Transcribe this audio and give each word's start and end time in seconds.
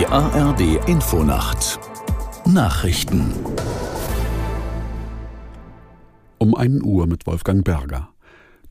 Die 0.00 0.06
ARD 0.06 0.88
Infonacht 0.88 1.78
Nachrichten 2.46 3.34
um 6.38 6.54
1 6.54 6.82
Uhr 6.84 7.06
mit 7.06 7.26
Wolfgang 7.26 7.62
Berger. 7.62 8.08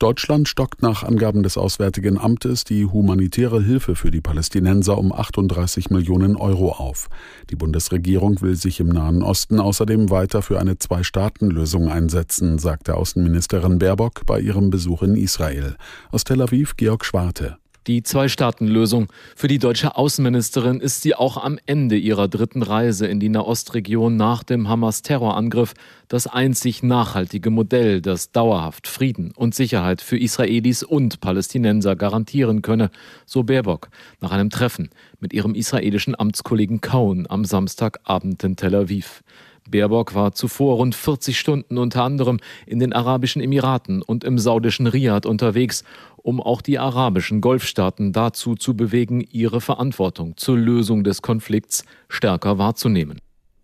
Deutschland 0.00 0.48
stockt 0.48 0.82
nach 0.82 1.04
Angaben 1.04 1.44
des 1.44 1.56
Auswärtigen 1.56 2.18
Amtes 2.18 2.64
die 2.64 2.84
humanitäre 2.84 3.62
Hilfe 3.62 3.94
für 3.94 4.10
die 4.10 4.20
Palästinenser 4.20 4.98
um 4.98 5.12
38 5.12 5.90
Millionen 5.90 6.34
Euro 6.34 6.72
auf. 6.72 7.08
Die 7.48 7.54
Bundesregierung 7.54 8.40
will 8.40 8.56
sich 8.56 8.80
im 8.80 8.88
Nahen 8.88 9.22
Osten 9.22 9.60
außerdem 9.60 10.10
weiter 10.10 10.42
für 10.42 10.58
eine 10.58 10.78
Zwei-Staaten-Lösung 10.78 11.88
einsetzen, 11.88 12.58
sagte 12.58 12.96
Außenministerin 12.96 13.78
Baerbock 13.78 14.26
bei 14.26 14.40
ihrem 14.40 14.70
Besuch 14.70 15.04
in 15.04 15.14
Israel. 15.14 15.76
Aus 16.10 16.24
Tel 16.24 16.42
Aviv 16.42 16.76
Georg 16.76 17.04
Schwarte. 17.04 17.59
Die 17.86 18.02
Zwei-Staaten-Lösung. 18.02 19.08
Für 19.34 19.48
die 19.48 19.58
deutsche 19.58 19.96
Außenministerin 19.96 20.80
ist 20.80 21.00
sie 21.00 21.14
auch 21.14 21.38
am 21.38 21.58
Ende 21.64 21.96
ihrer 21.96 22.28
dritten 22.28 22.62
Reise 22.62 23.06
in 23.06 23.20
die 23.20 23.30
Nahostregion 23.30 24.16
nach 24.16 24.42
dem 24.42 24.68
Hamas-Terrorangriff 24.68 25.72
das 26.08 26.26
einzig 26.26 26.82
nachhaltige 26.82 27.48
Modell, 27.48 28.02
das 28.02 28.32
dauerhaft 28.32 28.86
Frieden 28.86 29.32
und 29.34 29.54
Sicherheit 29.54 30.02
für 30.02 30.18
Israelis 30.18 30.82
und 30.82 31.20
Palästinenser 31.22 31.96
garantieren 31.96 32.60
könne, 32.60 32.90
so 33.24 33.44
Baerbock 33.44 33.88
nach 34.20 34.32
einem 34.32 34.50
Treffen 34.50 34.90
mit 35.18 35.32
ihrem 35.32 35.54
israelischen 35.54 36.18
Amtskollegen 36.18 36.82
Kaun 36.82 37.26
am 37.30 37.46
Samstagabend 37.46 38.44
in 38.44 38.56
Tel 38.56 38.74
Aviv. 38.74 39.22
Baerbock 39.70 40.14
war 40.14 40.32
zuvor 40.32 40.76
rund 40.76 40.94
40 40.94 41.38
Stunden 41.38 41.78
unter 41.78 42.04
anderem 42.04 42.38
in 42.66 42.78
den 42.78 42.92
Arabischen 42.92 43.40
Emiraten 43.40 44.02
und 44.02 44.24
im 44.24 44.38
saudischen 44.38 44.86
Riyadh 44.86 45.26
unterwegs, 45.26 45.84
um 46.16 46.40
auch 46.40 46.60
die 46.60 46.78
arabischen 46.78 47.40
Golfstaaten 47.40 48.12
dazu 48.12 48.54
zu 48.54 48.76
bewegen, 48.76 49.20
ihre 49.30 49.60
Verantwortung 49.60 50.36
zur 50.36 50.58
Lösung 50.58 51.04
des 51.04 51.22
Konflikts 51.22 51.84
stärker 52.08 52.58
wahrzunehmen. 52.58 53.20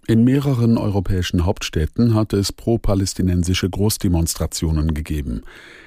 In 0.08 0.22
mehreren 0.22 0.78
europäischen 0.78 1.44
Hauptstädten 1.44 2.14
hat 2.14 2.32
es 2.32 2.52
pro-palästinensische 2.52 3.68
Großdemonstrationen 3.68 4.94
gegeben. 4.94 5.42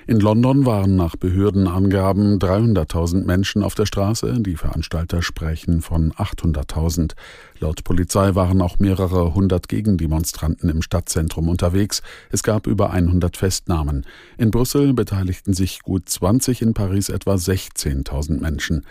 In 0.08 0.20
London 0.20 0.66
waren 0.66 0.98
nach 0.98 1.16
Behördenangaben 1.16 2.38
300.000 2.38 3.24
Menschen 3.24 3.64
auf 3.64 3.76
der 3.76 3.86
Straße, 3.86 4.42
die 4.42 4.58
Veranstalter 4.58 5.22
sprechen 5.22 5.82
von 5.82 6.12
800.000. 6.12 7.14
Laut 7.62 7.86
Polizei 7.86 8.36
waren 8.36 8.62
auch 8.62 8.80
mehrere 8.80 9.34
hundert 9.36 9.70
Gegendemonstranten 9.70 10.70
im 10.70 10.82
Stadtzentrum 10.82 11.48
unterwegs. 11.48 12.02
Es 12.30 12.44
gab 12.44 12.68
über 12.68 12.90
100 12.90 13.38
Festnahmen. 13.38 14.06
In 14.38 14.52
Brüssel 14.52 14.94
beteiligten 14.94 15.54
sich 15.54 15.82
gut 15.82 16.10
20, 16.10 16.62
in 16.62 16.74
Paris 16.74 17.08
etwa 17.08 17.36
16.000 17.36 18.42
Menschen. 18.42 18.86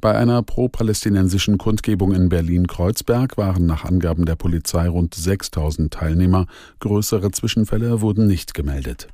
Bei 0.00 0.14
einer 0.14 0.42
pro-palästinensischen 0.42 1.56
Kundgebung 1.56 2.12
in 2.12 2.28
Berlin-Kreuzberg 2.28 3.38
waren 3.38 3.64
nach 3.64 3.84
Angaben 3.84 4.26
der 4.26 4.36
Polizei 4.36 4.73
rund 4.74 5.14
6.000 5.14 5.90
Teilnehmer. 5.90 6.46
Größere 6.80 7.30
Zwischenfälle 7.30 8.00
wurden 8.00 8.26
nicht 8.26 8.54
gemeldet. 8.54 9.08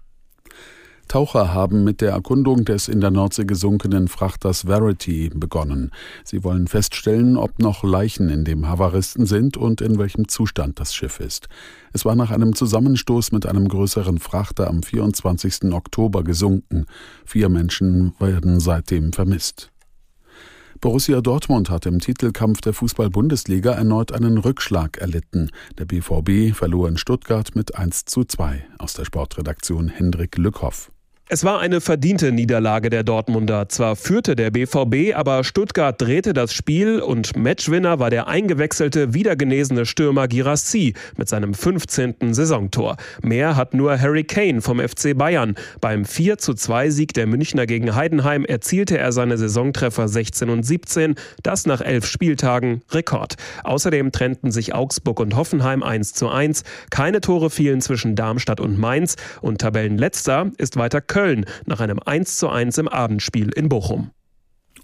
Taucher 1.11 1.53
haben 1.53 1.83
mit 1.83 2.01
der 2.03 2.13
Erkundung 2.13 2.65
des 2.65 2.87
in 2.87 3.01
der 3.01 3.11
Nordsee 3.11 3.45
gesunkenen 3.45 4.07
Frachters 4.07 4.67
Verity 4.67 5.29
begonnen. 5.35 5.91
Sie 6.23 6.45
wollen 6.45 6.69
feststellen, 6.69 7.37
ob 7.37 7.59
noch 7.59 7.83
Leichen 7.83 8.29
in 8.29 8.45
dem 8.45 8.69
Havaristen 8.69 9.27
sind 9.27 9.57
und 9.57 9.81
in 9.81 9.99
welchem 9.99 10.29
Zustand 10.29 10.79
das 10.79 10.95
Schiff 10.95 11.19
ist. 11.19 11.49
Es 11.93 12.05
war 12.05 12.15
nach 12.15 12.31
einem 12.31 12.55
Zusammenstoß 12.55 13.33
mit 13.33 13.45
einem 13.45 13.67
größeren 13.67 14.21
Frachter 14.21 14.69
am 14.69 14.85
24. 14.85 15.73
Oktober 15.73 16.23
gesunken. 16.23 16.87
Vier 17.25 17.49
Menschen 17.49 18.13
werden 18.21 18.61
seitdem 18.61 19.13
vermisst. 19.13 19.73
Borussia 20.81 21.21
Dortmund 21.21 21.69
hat 21.69 21.85
im 21.85 21.99
Titelkampf 21.99 22.63
der 22.63 22.73
Fußball-Bundesliga 22.73 23.73
erneut 23.73 24.13
einen 24.13 24.39
Rückschlag 24.39 24.97
erlitten. 24.97 25.51
Der 25.77 25.85
BVB 25.85 26.57
verlor 26.57 26.89
in 26.89 26.97
Stuttgart 26.97 27.55
mit 27.55 27.75
1 27.75 28.07
zu 28.07 28.25
2. 28.25 28.65
Aus 28.79 28.95
der 28.95 29.05
Sportredaktion 29.05 29.89
Hendrik 29.89 30.39
Lückhoff. 30.39 30.91
Es 31.33 31.45
war 31.45 31.61
eine 31.61 31.81
verdiente 31.81 32.33
Niederlage 32.33 32.91
der 32.91 33.05
Dortmunder. 33.05 33.69
Zwar 33.69 33.95
führte 33.95 34.35
der 34.35 34.51
BVB, 34.51 35.15
aber 35.15 35.45
Stuttgart 35.45 35.95
drehte 36.03 36.33
das 36.33 36.53
Spiel 36.53 36.99
und 36.99 37.37
Matchwinner 37.37 38.01
war 38.01 38.11
der 38.11 38.27
eingewechselte, 38.27 39.15
wiedergenesene 39.15 39.87
Stürmer 39.87 40.27
Girassi 40.27 40.95
mit 41.17 41.29
seinem 41.29 41.55
15. 41.55 42.35
Saisontor. 42.35 42.97
Mehr 43.23 43.55
hat 43.55 43.75
nur 43.75 43.97
Harry 44.01 44.25
Kane 44.25 44.61
vom 44.61 44.81
FC 44.81 45.17
Bayern. 45.17 45.55
Beim 45.81 46.05
4 46.05 46.39
zu 46.39 46.53
2 46.53 46.91
Sieg 46.91 47.15
der 47.15 47.29
Münchner 47.29 47.67
gegen 47.67 47.95
Heidenheim 47.95 48.45
erzielte 48.45 48.99
er 48.99 49.13
seine 49.13 49.39
Saisontreffer 49.39 50.09
16 50.09 50.51
und 50.51 50.65
17. 50.65 51.15
Das 51.45 51.65
nach 51.65 51.81
elf 51.81 52.07
Spieltagen 52.07 52.83
Rekord. 52.91 53.37
Außerdem 53.63 54.11
trennten 54.11 54.51
sich 54.51 54.75
Augsburg 54.75 55.21
und 55.21 55.37
Hoffenheim 55.37 55.85
1 55.85 56.13
zu 56.13 56.29
1. 56.29 56.65
Keine 56.91 57.21
Tore 57.21 57.51
fielen 57.51 57.81
zwischen 57.81 58.17
Darmstadt 58.17 58.59
und 58.59 58.81
Mainz 58.81 59.15
und 59.41 59.61
Tabellenletzter 59.61 60.51
ist 60.59 60.77
weiter 60.77 61.01
Köln. 61.01 61.20
Köln 61.21 61.45
nach 61.67 61.81
einem 61.81 61.99
1:1 61.99 62.79
im 62.79 62.89
Abendspiel 62.89 63.51
in 63.51 63.69
Bochum. 63.69 64.11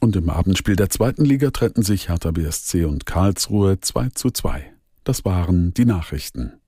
Und 0.01 0.17
im 0.17 0.29
Abendspiel 0.29 0.77
der 0.77 0.91
zweiten 0.91 1.25
Liga 1.25 1.51
trennten 1.51 1.83
sich 1.83 2.11
Hertha 2.11 2.31
BSC 2.31 2.85
und 2.85 3.07
Karlsruhe 3.07 3.81
2 3.81 4.11
zu 4.11 4.31
2. 4.31 4.71
Das 5.05 5.25
waren 5.25 5.73
die 5.73 5.87
Nachrichten. 5.87 6.61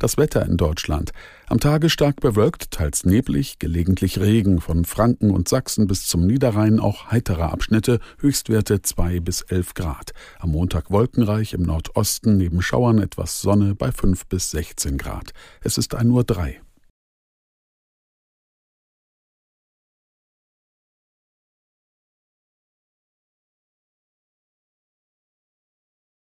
Das 0.00 0.18
Wetter 0.18 0.44
in 0.44 0.56
Deutschland. 0.56 1.12
Am 1.46 1.60
Tage 1.60 1.90
stark 1.90 2.20
bewölkt, 2.20 2.72
teils 2.72 3.04
neblig, 3.04 3.60
gelegentlich 3.60 4.18
Regen 4.18 4.60
von 4.60 4.84
Franken 4.84 5.30
und 5.30 5.48
Sachsen 5.48 5.86
bis 5.86 6.04
zum 6.04 6.26
Niederrhein 6.26 6.80
auch 6.80 7.12
heitere 7.12 7.42
Abschnitte, 7.42 8.00
Höchstwerte 8.18 8.82
2 8.82 9.20
bis 9.20 9.42
11 9.42 9.74
Grad. 9.74 10.10
Am 10.40 10.50
Montag 10.50 10.90
wolkenreich, 10.90 11.52
im 11.52 11.62
Nordosten 11.62 12.36
neben 12.36 12.62
Schauern 12.62 12.98
etwas 12.98 13.40
Sonne 13.40 13.76
bei 13.76 13.92
5 13.92 14.26
bis 14.26 14.50
16 14.50 14.98
Grad. 14.98 15.30
Es 15.62 15.78
ist 15.78 15.94
1.03 15.94 16.10
Uhr. 16.10 16.65